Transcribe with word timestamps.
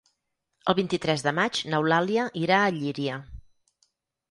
El 0.71 0.75
vint-i-tres 0.79 1.25
de 1.27 1.33
maig 1.41 1.61
n'Eulàlia 1.75 2.25
irà 2.47 2.65
a 2.71 2.75
Llíria. 2.81 3.21